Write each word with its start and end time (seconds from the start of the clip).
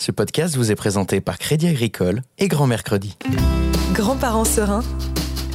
Ce 0.00 0.10
podcast 0.10 0.56
vous 0.56 0.72
est 0.72 0.76
présenté 0.76 1.20
par 1.20 1.36
Crédit 1.36 1.68
Agricole 1.68 2.22
et 2.38 2.48
Grand 2.48 2.66
Mercredi. 2.66 3.18
Grands-parents 3.92 4.46
sereins, 4.46 4.82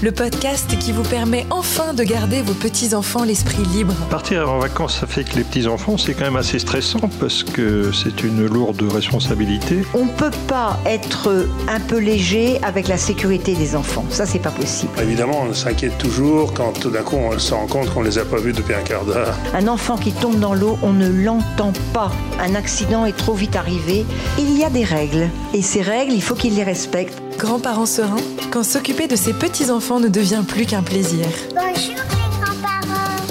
le 0.01 0.11
podcast 0.11 0.77
qui 0.79 0.91
vous 0.91 1.03
permet 1.03 1.45
enfin 1.49 1.93
de 1.93 2.03
garder 2.03 2.42
vos 2.42 2.53
petits-enfants 2.53 3.24
l'esprit 3.24 3.63
libre. 3.65 3.93
Partir 4.09 4.49
en 4.49 4.59
vacances, 4.59 4.99
ça 4.99 5.08
fait 5.08 5.24
que 5.24 5.35
les 5.37 5.43
petits-enfants, 5.43 5.97
c'est 5.97 6.13
quand 6.13 6.25
même 6.25 6.35
assez 6.35 6.59
stressant 6.59 7.09
parce 7.19 7.43
que 7.43 7.92
c'est 7.92 8.23
une 8.23 8.45
lourde 8.45 8.81
responsabilité. 8.91 9.84
On 9.93 10.05
ne 10.05 10.11
peut 10.11 10.31
pas 10.47 10.79
être 10.85 11.47
un 11.67 11.79
peu 11.79 11.97
léger 11.97 12.59
avec 12.63 12.88
la 12.88 12.97
sécurité 12.97 13.55
des 13.55 13.75
enfants. 13.75 14.05
Ça, 14.09 14.25
c'est 14.25 14.39
pas 14.39 14.52
possible. 14.52 14.91
Évidemment, 15.02 15.45
on 15.49 15.53
s'inquiète 15.53 15.98
toujours 15.98 16.53
quand 16.53 16.73
tout 16.80 16.89
d'un 16.89 17.03
coup 17.03 17.17
on 17.17 17.38
se 17.39 17.53
rend 17.53 17.67
compte 17.67 17.93
qu'on 17.93 18.02
les 18.02 18.17
a 18.17 18.25
pas 18.25 18.38
vus 18.38 18.53
depuis 18.53 18.73
un 18.73 18.84
quart 18.84 19.05
d'heure. 19.05 19.35
Un 19.53 19.67
enfant 19.67 19.98
qui 19.98 20.12
tombe 20.12 20.39
dans 20.39 20.53
l'eau, 20.53 20.77
on 20.81 20.93
ne 20.93 21.09
l'entend 21.09 21.73
pas. 21.93 22.12
Un 22.39 22.55
accident 22.55 23.05
est 23.05 23.16
trop 23.17 23.34
vite 23.34 23.55
arrivé. 23.55 24.05
Il 24.38 24.57
y 24.57 24.63
a 24.63 24.70
des 24.70 24.84
règles. 24.84 25.30
Et 25.53 25.62
ces 25.62 25.81
règles, 25.81 26.13
il 26.13 26.21
faut 26.21 26.35
qu'ils 26.35 26.55
les 26.55 26.63
respectent. 26.63 27.24
Grands-parents 27.38 27.85
sereins, 27.85 28.16
quand 28.49 28.63
s'occuper 28.63 29.07
de 29.07 29.17
ses 29.17 29.34
petits-enfants 29.34 29.99
ne 29.99 30.07
devient 30.07 30.44
plus 30.48 30.66
qu'un 30.66 30.84
plaisir. 30.84 31.25
Bonjour 31.49 31.94
les 31.94 32.30
grands-parents. 32.39 33.21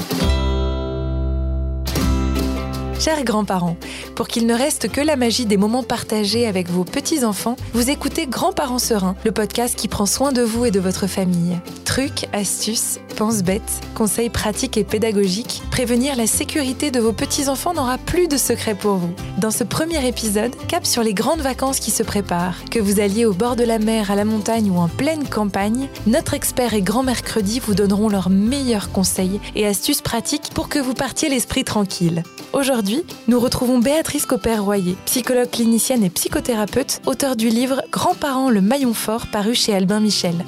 Chers 3.00 3.24
grands-parents, 3.24 3.78
pour 4.14 4.28
qu'il 4.28 4.46
ne 4.46 4.54
reste 4.54 4.90
que 4.90 5.00
la 5.00 5.16
magie 5.16 5.46
des 5.46 5.56
moments 5.56 5.82
partagés 5.82 6.46
avec 6.46 6.68
vos 6.68 6.84
petits-enfants, 6.84 7.56
vous 7.72 7.88
écoutez 7.88 8.26
Grands-parents 8.26 8.78
sereins, 8.78 9.16
le 9.24 9.32
podcast 9.32 9.74
qui 9.74 9.88
prend 9.88 10.06
soin 10.06 10.32
de 10.32 10.42
vous 10.42 10.66
et 10.66 10.70
de 10.70 10.80
votre 10.80 11.06
famille. 11.06 11.58
Trucs, 11.94 12.26
astuces, 12.32 12.98
pense-bêtes, 13.16 13.80
conseils 13.94 14.28
pratiques 14.28 14.76
et 14.76 14.82
pédagogiques, 14.82 15.62
prévenir 15.70 16.16
la 16.16 16.26
sécurité 16.26 16.90
de 16.90 16.98
vos 16.98 17.12
petits-enfants 17.12 17.72
n'aura 17.72 17.98
plus 17.98 18.26
de 18.26 18.36
secret 18.36 18.74
pour 18.74 18.96
vous. 18.96 19.14
Dans 19.38 19.52
ce 19.52 19.62
premier 19.62 20.04
épisode, 20.04 20.56
cap 20.66 20.84
sur 20.86 21.04
les 21.04 21.14
grandes 21.14 21.40
vacances 21.40 21.78
qui 21.78 21.92
se 21.92 22.02
préparent. 22.02 22.64
Que 22.68 22.80
vous 22.80 22.98
alliez 22.98 23.26
au 23.26 23.32
bord 23.32 23.54
de 23.54 23.62
la 23.62 23.78
mer, 23.78 24.10
à 24.10 24.16
la 24.16 24.24
montagne 24.24 24.72
ou 24.72 24.78
en 24.78 24.88
pleine 24.88 25.28
campagne, 25.28 25.88
notre 26.08 26.34
expert 26.34 26.74
et 26.74 26.82
grand 26.82 27.04
mercredi 27.04 27.60
vous 27.60 27.76
donneront 27.76 28.08
leurs 28.08 28.28
meilleurs 28.28 28.90
conseils 28.90 29.38
et 29.54 29.64
astuces 29.64 30.02
pratiques 30.02 30.50
pour 30.52 30.68
que 30.68 30.80
vous 30.80 30.94
partiez 30.94 31.28
l'esprit 31.28 31.62
tranquille. 31.62 32.24
Aujourd'hui, 32.52 33.04
nous 33.28 33.38
retrouvons 33.38 33.78
Béatrice 33.78 34.26
Copper-Royer, 34.26 34.96
psychologue 35.06 35.50
clinicienne 35.52 36.02
et 36.02 36.10
psychothérapeute, 36.10 37.02
auteure 37.06 37.36
du 37.36 37.50
livre 37.50 37.82
Grands-parents, 37.92 38.50
le 38.50 38.62
maillon 38.62 38.94
fort 38.94 39.28
paru 39.28 39.54
chez 39.54 39.72
Albin 39.72 40.00
Michel. 40.00 40.44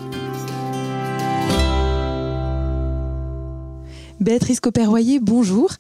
Béatrice 4.26 4.58
Copper-Royer, 4.58 5.20
bonjour. 5.20 5.70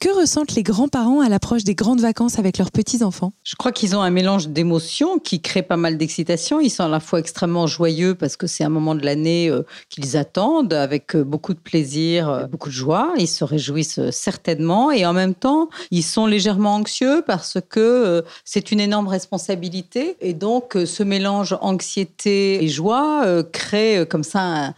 Que 0.00 0.16
ressentent 0.16 0.54
les 0.54 0.62
grands-parents 0.62 1.22
à 1.22 1.28
l'approche 1.28 1.64
des 1.64 1.74
grandes 1.74 2.00
vacances 2.00 2.38
avec 2.38 2.56
leurs 2.56 2.70
petits-enfants? 2.70 3.32
Je 3.42 3.56
crois 3.56 3.72
qu'ils 3.72 3.96
ont 3.96 4.00
un 4.00 4.10
mélange 4.10 4.46
d'émotions 4.46 5.18
qui 5.18 5.40
crée 5.40 5.64
pas 5.64 5.76
mal 5.76 5.98
d'excitation. 5.98 6.60
Ils 6.60 6.70
sont 6.70 6.84
à 6.84 6.88
la 6.88 7.00
fois 7.00 7.18
extrêmement 7.18 7.66
joyeux 7.66 8.14
parce 8.14 8.36
que 8.36 8.46
c'est 8.46 8.62
un 8.62 8.68
moment 8.68 8.94
de 8.94 9.04
l'année 9.04 9.50
euh, 9.50 9.64
qu'ils 9.88 10.16
attendent 10.16 10.72
avec 10.72 11.16
euh, 11.16 11.24
beaucoup 11.24 11.52
de 11.52 11.58
plaisir, 11.58 12.30
euh, 12.30 12.46
beaucoup 12.46 12.68
de 12.68 12.74
joie. 12.74 13.12
Ils 13.18 13.26
se 13.26 13.42
réjouissent 13.42 13.98
certainement 14.12 14.92
et 14.92 15.04
en 15.04 15.12
même 15.12 15.34
temps, 15.34 15.68
ils 15.90 16.04
sont 16.04 16.26
légèrement 16.26 16.76
anxieux 16.76 17.24
parce 17.26 17.58
que 17.68 18.22
c'est 18.44 18.70
une 18.70 18.78
énorme 18.78 19.08
responsabilité 19.08 20.16
et 20.20 20.32
donc 20.32 20.78
ce 20.84 21.02
mélange 21.02 21.58
anxiété 21.60 22.62
et 22.62 22.68
joie 22.68 23.42
crée 23.52 24.06
comme 24.08 24.22
ça 24.22 24.74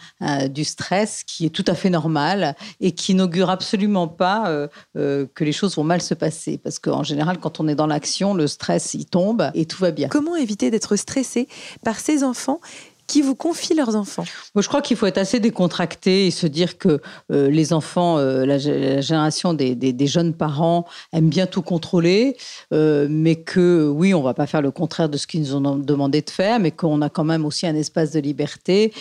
du 0.49 0.65
stress 0.65 1.25
qui 1.25 1.45
est 1.45 1.51
tout 1.51 1.65
à 1.67 1.75
fait 1.75 1.91
normal 1.91 2.57
et 2.81 2.93
qui 2.93 3.18
n'augure 3.19 3.51
absolument 3.51 4.09
pas 4.09 4.49
euh, 4.49 4.69
euh, 4.97 5.27
que 5.35 5.45
les 5.45 5.53
choses 5.53 5.77
vont 5.77 5.85
mal 5.85 6.01
se 6.01 6.15
passer. 6.15 6.59
Parce 6.59 6.79
qu'en 6.79 7.03
général, 7.03 7.39
quand 7.39 7.61
on 7.61 7.69
est 7.69 7.75
dans 7.75 7.87
l'action, 7.87 8.33
le 8.33 8.47
stress, 8.47 8.95
il 8.95 9.05
tombe 9.05 9.51
et 9.55 9.67
tout 9.67 9.79
va 9.79 9.91
bien. 9.91 10.09
Comment 10.09 10.37
éviter 10.37 10.71
d'être 10.71 10.97
stressé 10.97 11.49
par 11.85 12.01
ces 12.01 12.25
enfants 12.25 12.61
qui 13.09 13.23
vous 13.23 13.35
confient 13.35 13.75
leurs 13.75 13.97
enfants 13.97 14.25
Moi, 14.55 14.63
je 14.63 14.69
crois 14.69 14.83
qu'il 14.83 14.97
faut 14.97 15.07
être 15.07 15.19
assez 15.19 15.41
décontracté 15.41 16.27
et 16.27 16.31
se 16.31 16.47
dire 16.47 16.79
que 16.79 17.01
euh, 17.33 17.49
les 17.51 17.73
enfants, 17.73 18.19
euh, 18.19 18.47
la, 18.47 18.59
gé- 18.59 18.79
la 18.97 19.01
génération 19.01 19.55
des, 19.55 19.75
des- 19.75 19.93
des 19.93 20.07
jeunes 20.07 20.35
parents 20.35 20.85
aiment 21.13 21.31
bien 21.31 21.47
tout 21.47 21.63
contrôler, 21.63 22.37
euh, 22.73 23.09
mais 23.11 23.37
que 23.37 23.89
oui, 23.89 24.15
on 24.15 24.23
va 24.23 24.35
pas 24.35 24.47
faire 24.47 24.63
le 24.63 24.71
contraire 24.71 25.09
de 25.09 25.17
ce 25.17 25.27
qu'ils 25.27 25.41
nous 25.41 25.57
ont 25.57 25.77
demandé 25.77 26.21
de 26.23 26.31
faire, 26.31 26.61
mais 26.61 26.71
qu'on 26.71 27.01
a 27.03 27.09
quand 27.09 27.25
même 27.25 27.45
aussi 27.45 27.67
un 27.67 27.75
espace 27.75 28.11
de 28.13 28.21
liberté, 28.21 28.93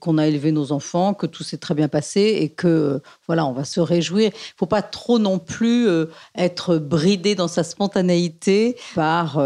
qu'on 0.00 0.16
a 0.16 0.26
élevé 0.28 0.52
nos 0.52 0.70
enfants, 0.72 1.12
que 1.12 1.26
tout 1.26 1.42
s'est 1.42 1.58
très 1.58 1.74
bien 1.74 1.88
passé 1.88 2.20
et 2.40 2.48
que 2.48 3.02
voilà, 3.26 3.44
on 3.46 3.52
va 3.52 3.64
se 3.64 3.80
réjouir. 3.80 4.30
Il 4.32 4.54
faut 4.56 4.66
pas 4.66 4.82
trop 4.82 5.18
non 5.18 5.38
plus 5.40 5.88
être 6.36 6.78
bridé 6.78 7.34
dans 7.34 7.48
sa 7.48 7.64
spontanéité 7.64 8.76
par 8.94 9.42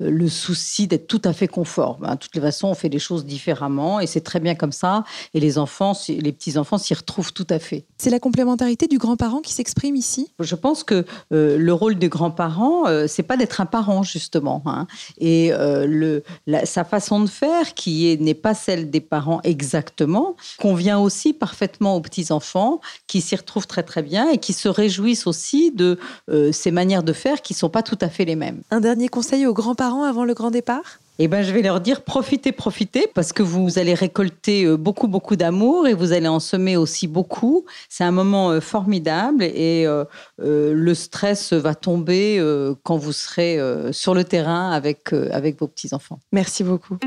le 0.00 0.28
souci 0.28 0.86
d'être 0.86 1.06
tout 1.06 1.20
à 1.24 1.32
fait 1.34 1.48
conforme. 1.48 2.04
hein. 2.04 2.14
De 2.14 2.18
toutes 2.18 2.34
les 2.34 2.40
façons, 2.40 2.68
on 2.68 2.74
fait 2.74 2.88
les 2.88 2.98
choses 2.98 3.24
différemment 3.58 4.00
et 4.00 4.06
c'est 4.06 4.20
très 4.20 4.40
bien 4.40 4.54
comme 4.54 4.72
ça. 4.72 5.04
Et 5.34 5.40
les 5.40 5.58
enfants, 5.58 5.92
les 6.08 6.32
petits 6.32 6.56
enfants 6.58 6.78
s'y 6.78 6.94
retrouvent 6.94 7.32
tout 7.32 7.46
à 7.50 7.58
fait. 7.58 7.84
C'est 7.98 8.10
la 8.10 8.20
complémentarité 8.20 8.86
du 8.86 8.98
grand-parent 8.98 9.40
qui 9.40 9.52
s'exprime 9.52 9.96
ici? 9.96 10.30
Je 10.38 10.54
pense 10.54 10.84
que 10.84 11.04
euh, 11.32 11.58
le 11.58 11.72
rôle 11.72 11.96
des 11.96 12.08
grands-parents, 12.08 12.86
euh, 12.86 13.06
c'est 13.08 13.22
pas 13.24 13.36
d'être 13.36 13.60
un 13.60 13.66
parent 13.66 14.02
justement, 14.02 14.62
hein. 14.66 14.86
et 15.18 15.52
euh, 15.52 15.86
le, 15.86 16.22
la- 16.46 16.66
sa 16.66 16.84
façon 16.84 17.20
de 17.20 17.28
faire, 17.28 17.74
qui 17.74 18.08
est- 18.08 18.20
n'est 18.20 18.34
pas 18.34 18.54
celle 18.54 18.90
des 18.90 19.00
parents 19.00 19.40
exactement, 19.42 20.36
convient 20.58 20.98
aussi 20.98 21.32
parfaitement 21.32 21.96
aux 21.96 22.00
petits 22.00 22.30
enfants, 22.32 22.80
qui 23.06 23.20
s'y 23.20 23.34
retrouvent 23.36 23.66
très 23.66 23.82
très 23.82 24.02
bien 24.02 24.30
et 24.30 24.38
qui 24.38 24.52
se 24.52 24.68
réjouissent 24.68 25.26
aussi 25.26 25.72
de 25.72 25.98
euh, 26.30 26.52
ces 26.52 26.70
manières 26.70 27.02
de 27.02 27.12
faire 27.12 27.42
qui 27.42 27.54
sont 27.54 27.68
pas 27.70 27.82
tout 27.82 27.98
à 28.00 28.08
fait 28.08 28.24
les 28.24 28.36
mêmes. 28.36 28.62
Un 28.70 28.80
dernier 28.80 29.08
conseil 29.08 29.46
aux 29.46 29.54
grands-parents 29.54 30.04
avant 30.04 30.24
le 30.24 30.34
grand 30.34 30.50
départ? 30.50 31.00
Eh 31.20 31.26
ben, 31.26 31.42
je 31.42 31.52
vais 31.52 31.62
leur 31.62 31.80
dire 31.80 32.02
profitez, 32.02 32.52
profitez, 32.52 33.08
parce 33.12 33.32
que 33.32 33.42
vous 33.42 33.80
allez 33.80 33.94
récolter 33.94 34.64
euh, 34.64 34.76
beaucoup, 34.76 35.08
beaucoup 35.08 35.34
d'amour 35.34 35.88
et 35.88 35.94
vous 35.94 36.12
allez 36.12 36.28
en 36.28 36.38
semer 36.38 36.76
aussi 36.76 37.08
beaucoup. 37.08 37.64
C'est 37.88 38.04
un 38.04 38.12
moment 38.12 38.50
euh, 38.50 38.60
formidable 38.60 39.42
et 39.42 39.84
euh, 39.86 40.04
le 40.38 40.94
stress 40.94 41.52
va 41.52 41.74
tomber 41.74 42.40
quand 42.84 42.96
vous 42.96 43.12
serez 43.12 43.58
sur 43.92 44.14
le 44.14 44.24
terrain 44.24 44.70
avec, 44.70 45.12
avec 45.12 45.58
vos 45.58 45.66
petits-enfants. 45.66 46.20
Merci 46.32 46.62
beaucoup. 46.62 46.98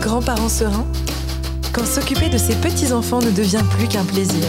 Grands-parents 0.00 0.48
sereins, 0.48 0.86
quand 1.72 1.86
s'occuper 1.86 2.28
de 2.28 2.38
ses 2.38 2.54
petits-enfants 2.56 3.20
ne 3.20 3.30
devient 3.30 3.62
plus 3.76 3.88
qu'un 3.88 4.04
plaisir. 4.04 4.44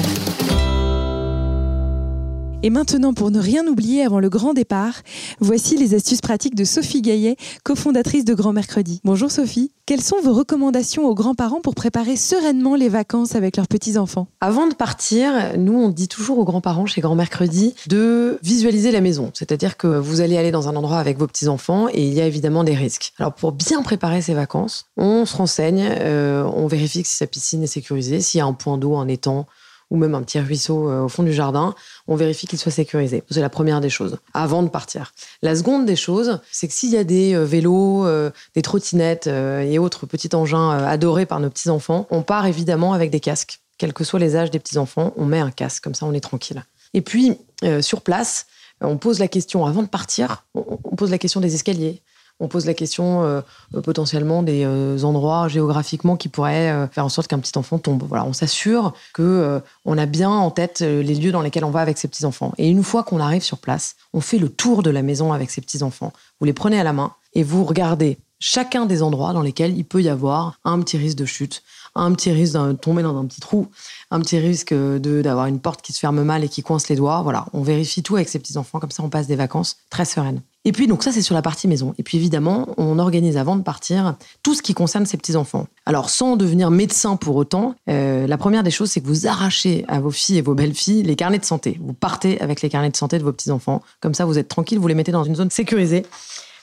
Et 2.66 2.70
maintenant, 2.70 3.14
pour 3.14 3.30
ne 3.30 3.42
rien 3.42 3.68
oublier 3.68 4.06
avant 4.06 4.22
le 4.22 4.30
grand 4.30 4.54
départ, 4.54 5.02
voici 5.42 5.76
les 5.76 5.96
astuces 5.96 6.22
pratiques 6.22 6.56
de 6.56 6.64
Sophie 6.64 7.02
Gaillet, 7.02 7.36
cofondatrice 7.66 8.24
de 8.24 8.34
Grand 8.34 8.54
Mercredi. 8.54 9.02
Bonjour 9.04 9.30
Sophie, 9.30 9.74
quelles 9.86 10.02
sont 10.02 10.22
vos 10.24 10.34
recommandations 10.34 11.06
aux 11.06 11.14
grands-parents 11.14 11.60
pour 11.60 11.76
préparer 11.76 12.16
sereinement 12.16 12.76
les 12.76 12.88
vacances 12.88 13.36
avec 13.36 13.58
leurs 13.58 13.68
petits-enfants? 13.68 14.30
Avant 14.40 14.68
de 14.68 14.74
partir, 14.74 15.58
nous, 15.58 15.74
on 15.74 15.90
dit 15.90 16.08
toujours 16.08 16.40
aux 16.40 16.46
grands-parents 16.46 16.86
chez 16.86 17.02
Grand 17.02 17.16
Mercredi 17.16 17.76
de 17.88 18.40
visualiser 18.44 18.92
la 18.92 19.02
maison. 19.02 19.30
C'est-à-dire 19.34 19.76
que 19.76 19.88
vous 19.88 20.22
allez 20.22 20.38
aller 20.38 20.52
dans 20.52 20.70
un 20.70 20.78
endroit 20.78 21.00
avec 21.00 21.18
vos 21.18 21.28
petits-enfants 21.28 21.90
et 21.90 22.08
il 22.08 22.14
y 22.14 22.22
a 22.22 22.28
évidemment 22.28 22.64
des 22.64 22.76
risques. 22.76 23.12
Alors, 23.20 23.34
pour 23.34 23.52
bien 23.52 23.84
préparer 23.84 24.22
ces 24.22 24.36
vacances, 24.36 24.86
on 24.96 25.26
se 25.26 25.36
renseigne, 25.36 25.86
euh, 26.00 26.50
on 26.56 26.68
vérifie 26.68 27.04
si 27.04 27.18
sa 27.18 27.28
piscine 27.28 27.64
est 27.64 27.68
sécurisée, 27.68 28.22
s'il 28.22 28.38
y 28.38 28.42
a 28.42 28.46
un 28.46 28.54
point 28.54 28.78
d'eau, 28.78 28.96
un 28.96 29.10
étang 29.10 29.48
ou 29.94 29.98
même 29.98 30.16
un 30.16 30.24
petit 30.24 30.40
ruisseau 30.40 30.90
euh, 30.90 31.04
au 31.04 31.08
fond 31.08 31.22
du 31.22 31.32
jardin, 31.32 31.76
on 32.08 32.16
vérifie 32.16 32.48
qu'il 32.48 32.58
soit 32.58 32.72
sécurisé. 32.72 33.24
C'est 33.30 33.42
la 33.42 33.50
première 33.50 33.80
des 33.80 33.92
choses, 33.92 34.18
avant 34.34 34.64
de 34.64 34.68
partir. 34.68 35.14
La 35.44 35.56
seconde 35.56 35.86
des 35.86 35.96
choses, 35.96 36.40
c'est 36.52 36.68
que 36.68 36.74
s'il 36.74 36.90
y 36.90 36.98
a 36.98 37.04
des 37.04 37.36
euh, 37.36 37.46
vélos, 37.46 38.06
euh, 38.08 38.32
des 38.56 38.64
trottinettes 38.64 39.28
et 39.28 39.78
autres 39.78 40.08
petits 40.08 40.36
engins 40.36 40.72
adorés 40.72 41.28
par 41.28 41.40
nos 41.40 41.50
petits-enfants, 41.50 42.08
on 42.10 42.24
part 42.24 42.48
évidemment 42.48 42.94
avec 42.94 43.12
des 43.12 43.20
casques. 43.20 43.60
Quels 43.78 43.94
que 43.94 44.04
soient 44.04 44.20
les 44.20 44.36
âges 44.36 44.50
des 44.50 44.60
petits-enfants, 44.60 45.14
on 45.16 45.26
met 45.26 45.40
un 45.40 45.52
casque, 45.52 45.84
comme 45.84 45.94
ça 45.94 46.08
on 46.08 46.14
est 46.14 46.20
tranquille. 46.20 46.64
Et 46.96 47.02
puis, 47.02 47.38
sur 47.82 48.02
place, 48.02 48.48
on 48.82 48.98
pose 48.98 49.20
la 49.20 49.28
question, 49.28 49.66
avant 49.66 49.84
de 49.84 49.88
partir, 49.88 50.46
on 50.54 50.96
pose 50.96 51.12
la 51.12 51.18
question 51.18 51.40
des 51.40 51.56
escaliers. 51.56 52.02
On 52.40 52.48
pose 52.48 52.66
la 52.66 52.74
question 52.74 53.24
euh, 53.24 53.42
euh, 53.76 53.82
potentiellement 53.82 54.44
des 54.44 54.64
euh, 54.66 55.04
endroits 55.04 55.48
géographiquement 55.48 56.18
qui 56.18 56.30
pourraient 56.30 56.88
faire 56.92 57.06
en 57.06 57.10
sorte 57.10 57.28
qu'un 57.28 57.40
petit 57.40 57.58
enfant 57.58 57.80
tombe. 57.80 58.04
Voilà, 58.08 58.26
on 58.26 58.34
s'assure 58.34 58.94
que 59.14 59.62
on 59.86 59.98
a 59.98 60.06
bien 60.06 60.30
en 60.30 60.52
tête 60.52 60.82
les 60.82 61.16
lieux 61.16 61.32
dans 61.32 61.42
lesquels 61.42 61.66
on 61.66 61.72
va 61.72 61.82
avec 61.82 61.98
ses 61.98 62.08
petits 62.08 62.26
enfants. 62.26 62.54
Et 62.58 62.70
une 62.70 62.84
fois 62.84 63.04
qu'on 63.04 63.20
arrive 63.20 63.44
sur 63.44 63.58
place, 63.58 63.96
on 64.14 64.22
fait 64.22 64.40
le 64.40 64.50
tour 64.50 64.84
de 64.84 64.90
la 64.90 65.02
maison 65.02 65.34
avec 65.34 65.52
ses 65.52 65.62
petits 65.62 65.84
enfants. 65.84 66.12
Vous 66.40 66.46
les 66.46 66.54
prenez 66.54 66.80
à 66.80 66.84
la 66.84 66.94
main 66.94 67.14
et 67.34 67.44
vous 67.44 67.64
regardez 67.64 68.18
chacun 68.46 68.86
des 68.86 69.02
endroits 69.02 69.32
dans 69.32 69.42
lesquels 69.42 69.78
il 69.78 69.86
peut 69.86 70.02
y 70.02 70.10
avoir 70.10 70.60
un 70.66 70.82
petit 70.82 70.98
risque 70.98 71.18
de 71.18 71.24
chute, 71.24 71.64
un 71.96 72.12
petit 72.12 72.30
risque 72.30 72.58
de 72.58 72.74
tomber 72.74 73.02
dans 73.02 73.18
un 73.18 73.26
petit 73.26 73.40
trou, 73.40 73.68
un 74.12 74.20
petit 74.20 74.38
risque 74.38 74.74
d'avoir 74.74 75.46
une 75.46 75.62
porte 75.62 75.82
qui 75.82 75.94
se 75.94 76.00
ferme 76.00 76.22
mal 76.24 76.44
et 76.44 76.50
qui 76.50 76.62
coince 76.62 76.90
les 76.90 76.98
doigts. 76.98 77.22
Voilà, 77.22 77.46
on 77.54 77.62
vérifie 77.62 78.04
tout 78.04 78.18
avec 78.18 78.28
ses 78.28 78.40
petits 78.40 78.58
enfants 78.58 78.82
comme 78.82 78.92
ça 78.92 79.02
on 79.02 79.10
passe 79.10 79.28
des 79.28 79.38
vacances 79.38 79.78
très 79.90 80.04
sereines. 80.04 80.42
Et 80.66 80.72
puis, 80.72 80.88
donc 80.88 81.04
ça, 81.04 81.12
c'est 81.12 81.22
sur 81.22 81.36
la 81.36 81.42
partie 81.42 81.68
maison. 81.68 81.94
Et 81.98 82.04
puis, 82.04 82.18
évidemment, 82.18 82.70
on 82.78 82.98
organise 82.98 83.36
avant 83.36 83.58
de 83.58 83.64
partir 83.64 84.16
tout 84.44 84.56
ce 84.56 84.62
qui 84.62 84.74
concerne 84.74 85.06
ses 85.06 85.18
petits-enfants. 85.18 85.68
Alors, 85.86 86.10
sans 86.10 86.38
devenir 86.38 86.72
médecin 86.72 87.18
pour 87.18 87.36
autant, 87.36 87.76
euh, 87.90 88.28
la 88.28 88.38
première 88.38 88.64
des 88.64 88.72
choses, 88.72 88.90
c'est 88.90 89.02
que 89.02 89.08
vous 89.08 89.28
arrachez 89.28 89.84
à 89.90 90.00
vos 90.00 90.12
filles 90.12 90.38
et 90.38 90.42
vos 90.42 90.54
belles-filles 90.54 91.04
les 91.04 91.18
carnets 91.18 91.40
de 91.40 91.44
santé. 91.44 91.78
Vous 91.82 91.92
partez 91.92 92.40
avec 92.40 92.62
les 92.62 92.70
carnets 92.70 92.92
de 92.92 92.96
santé 92.96 93.20
de 93.20 93.24
vos 93.24 93.34
petits-enfants. 93.34 93.82
Comme 94.00 94.14
ça, 94.14 94.24
vous 94.24 94.38
êtes 94.38 94.48
tranquille, 94.48 94.80
vous 94.80 94.88
les 94.88 94.96
mettez 94.96 95.12
dans 95.12 95.26
une 95.26 95.36
zone 95.36 95.50
sécurisée. 95.50 96.06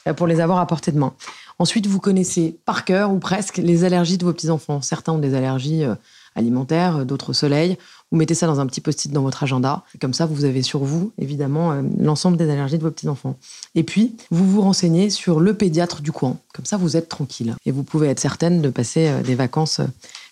euh, 0.07 0.15
pour 0.15 0.27
les 0.27 0.41
avoir 0.41 0.59
à 0.59 0.67
portée 0.67 0.93
de 0.93 0.99
main. 0.99 1.13
Ensuite, 1.61 1.87
vous 1.87 2.01
connaissez 2.01 2.57
par 2.65 2.87
cœur 2.87 3.13
ou 3.13 3.19
presque 3.19 3.59
les 3.59 3.85
allergies 3.85 4.17
de 4.17 4.25
vos 4.25 4.33
petits-enfants. 4.33 4.81
Certains 4.81 5.13
ont 5.13 5.19
des 5.19 5.35
allergies 5.35 5.85
euh, 5.85 5.95
alimentaires, 6.35 7.05
d'autres 7.05 7.31
au 7.31 7.33
soleil. 7.35 7.77
Vous 8.11 8.17
mettez 8.17 8.35
ça 8.35 8.47
dans 8.47 8.61
un 8.61 8.67
petit 8.67 8.81
post-it 8.81 9.13
dans 9.13 9.21
votre 9.21 9.43
agenda. 9.43 9.85
Comme 10.01 10.15
ça, 10.15 10.25
vous 10.25 10.47
avez 10.47 10.63
sur 10.63 10.81
vous, 10.81 11.13
évidemment, 11.19 11.73
euh, 11.73 11.83
l'ensemble 11.99 12.39
des 12.39 12.49
allergies 12.49 12.79
de 12.79 12.83
vos 12.83 12.91
petits-enfants. 12.91 13.37
Et 13.75 13.83
puis, 13.83 14.17
vous 14.31 14.51
vous 14.51 14.63
renseignez 14.63 15.11
sur 15.11 15.39
le 15.39 15.53
pédiatre 15.53 16.01
du 16.01 16.13
coin. 16.13 16.39
Comme 16.55 16.65
ça, 16.65 16.79
vous 16.79 16.97
êtes 16.97 17.11
tranquille. 17.11 17.55
Et 17.67 17.73
vous 17.73 17.83
pouvez 17.83 18.09
être 18.09 18.21
certaine 18.21 18.63
de 18.63 18.71
passer 18.71 19.09
euh, 19.09 19.21
des 19.21 19.35
vacances 19.35 19.83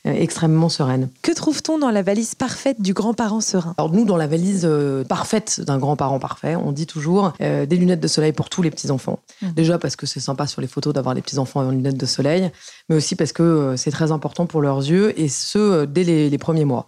euh, 0.07 0.13
extrêmement 0.13 0.69
sereines. 0.69 1.09
Que 1.23 1.33
trouve-t-on 1.33 1.79
dans 1.79 1.91
la 1.91 2.03
valise 2.03 2.37
parfaite 2.37 2.81
du 2.81 2.95
grand-parent 2.95 3.41
serein? 3.41 3.75
Alors 3.79 3.93
nous, 3.93 4.05
dans 4.05 4.17
la 4.17 4.29
valise 4.29 4.63
euh, 4.65 5.03
parfaite 5.03 5.61
d'un 5.61 5.77
grand-parent 5.79 6.21
parfait, 6.21 6.55
on 6.55 6.71
dit 6.71 6.87
toujours 6.87 7.33
euh, 7.41 7.67
des 7.67 7.77
lunettes 7.77 7.99
de 7.99 8.07
soleil 8.07 8.33
pour 8.33 8.49
tous 8.49 8.63
les 8.63 8.71
petits-enfants. 8.71 9.19
Mhm. 9.43 9.53
Déjà 9.55 9.79
parce 9.79 9.97
que 9.97 10.07
c'est 10.07 10.21
sympa 10.21 10.47
sur 10.47 10.61
les 10.61 10.69
photos 10.69 10.95
d'avoir 10.95 11.17
les 11.19 11.23
petits-enfants 11.23 11.61
en 11.61 11.71
lunettes 11.71 11.97
de 11.97 12.07
soleil, 12.07 12.51
mais 12.89 12.97
aussi 12.97 13.17
parce 13.17 13.33
que 13.33 13.43
euh, 13.43 13.77
c'est 13.77 13.91
très 13.91 14.13
important 14.13 14.47
pour 14.47 14.63
leurs 14.63 14.79
yeux, 14.79 15.19
et 15.21 15.29
ce, 15.29 15.59
euh, 15.59 15.87
dès 15.87 16.05
les, 16.05 16.39
premiers 16.39 16.65
mois. 16.65 16.87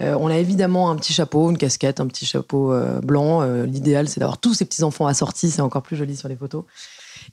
Euh, 0.00 0.14
on 0.20 0.28
a 0.28 0.36
évidemment 0.36 0.90
un 0.90 0.96
petit 0.96 1.14
chapeau, 1.14 1.50
une 1.50 1.56
casquette, 1.56 1.98
un 2.00 2.06
petit 2.06 2.26
chapeau 2.26 2.74
blanc. 3.02 3.42
L'idéal, 3.64 4.08
c'est 4.08 4.20
d'avoir 4.20 4.38
tous 4.38 4.54
ces 4.54 4.64
petits-enfants 4.64 5.06
assortis, 5.06 5.50
c'est 5.50 5.62
encore 5.62 5.82
plus 5.82 5.96
joli 5.96 6.16
sur 6.16 6.28
les 6.28 6.36
photos. 6.36 6.64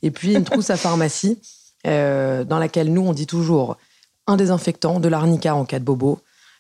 Et 0.02 0.12
puis 0.12 0.34
une 0.34 0.44
trousse 0.44 0.70
à 0.70 0.78
pharmacie, 0.78 1.40
dans 1.86 2.60
laquelle 2.60 2.92
nous, 2.92 3.02
on 3.02 3.14
dit 3.14 3.28
toujours 3.28 3.78
un 4.26 4.36
désinfectant, 4.36 5.00
de 5.00 5.08
l'arnica 5.08 5.56
en 5.56 5.64
cas 5.64 5.80
de 5.80 5.86
bobo, 5.86 6.20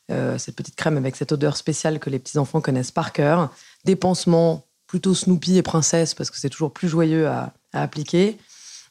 cette 0.09 0.55
petite 0.55 0.75
crème 0.77 0.95
avec 0.95 1.17
cette 1.17 1.33
odeur 1.33 1.57
spéciale 1.57 1.99
que 1.99 2.09
les 2.09 2.19
petits-enfants 2.19 2.61
connaissent 2.61 2.91
par 2.91 3.11
cœur, 3.11 3.49
des 3.83 3.97
pansements 3.97 4.63
plutôt 4.87 5.13
Snoopy 5.13 5.57
et 5.57 5.63
princesse, 5.63 6.13
parce 6.13 6.29
que 6.29 6.37
c'est 6.37 6.49
toujours 6.49 6.71
plus 6.71 6.87
joyeux 6.87 7.27
à 7.27 7.51
appliquer, 7.73 8.37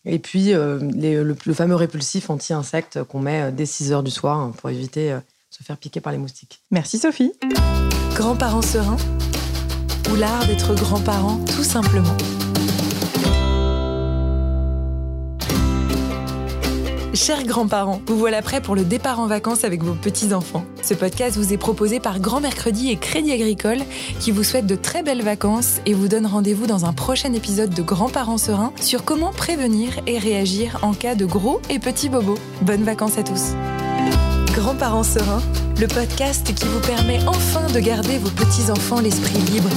et 0.06 0.18
puis 0.18 0.54
euh, 0.54 0.78
les- 0.94 1.22
le, 1.22 1.36
le 1.44 1.54
fameux 1.54 1.74
répulsif 1.74 2.30
anti-insecte 2.30 3.02
qu'on 3.04 3.20
met 3.20 3.42
euh, 3.42 3.50
dès 3.50 3.66
6 3.66 3.92
heures 3.92 4.02
du 4.02 4.10
soir 4.10 4.38
hein, 4.38 4.52
pour 4.56 4.70
éviter 4.70 5.12
euh, 5.12 5.16
de 5.18 5.22
se 5.58 5.62
faire 5.62 5.76
piquer 5.76 6.00
par 6.00 6.12
les 6.12 6.18
moustiques. 6.18 6.60
Merci 6.70 6.98
Sophie. 6.98 7.32
Grand-parent 8.14 8.62
serein 8.62 8.96
ou 10.10 10.14
l'art 10.16 10.46
d'être 10.46 10.74
grand-parent 10.74 11.38
tout 11.54 11.64
simplement. 11.64 12.16
Chers 17.16 17.44
grands-parents, 17.44 18.02
vous 18.08 18.18
voilà 18.18 18.42
prêts 18.42 18.60
pour 18.60 18.76
le 18.76 18.84
départ 18.84 19.20
en 19.20 19.26
vacances 19.26 19.64
avec 19.64 19.82
vos 19.82 19.94
petits-enfants. 19.94 20.66
Ce 20.82 20.92
podcast 20.92 21.38
vous 21.38 21.54
est 21.54 21.56
proposé 21.56 21.98
par 21.98 22.20
Grand 22.20 22.40
Mercredi 22.40 22.90
et 22.90 22.96
Crédit 22.96 23.32
Agricole 23.32 23.78
qui 24.20 24.32
vous 24.32 24.44
souhaite 24.44 24.66
de 24.66 24.76
très 24.76 25.02
belles 25.02 25.22
vacances 25.22 25.80
et 25.86 25.94
vous 25.94 26.08
donne 26.08 26.26
rendez-vous 26.26 26.66
dans 26.66 26.84
un 26.84 26.92
prochain 26.92 27.32
épisode 27.32 27.70
de 27.70 27.80
Grands-parents 27.80 28.36
sereins 28.36 28.70
sur 28.82 29.02
comment 29.02 29.32
prévenir 29.32 29.98
et 30.06 30.18
réagir 30.18 30.78
en 30.82 30.92
cas 30.92 31.14
de 31.14 31.24
gros 31.24 31.62
et 31.70 31.78
petits 31.78 32.10
bobos. 32.10 32.38
Bonnes 32.60 32.84
vacances 32.84 33.16
à 33.16 33.22
tous. 33.22 33.54
Grands-parents 34.52 35.02
sereins, 35.02 35.42
le 35.80 35.86
podcast 35.86 36.54
qui 36.54 36.66
vous 36.66 36.80
permet 36.80 37.20
enfin 37.26 37.66
de 37.72 37.80
garder 37.80 38.18
vos 38.18 38.30
petits-enfants 38.30 39.00
l'esprit 39.00 39.38
libre. 39.38 39.70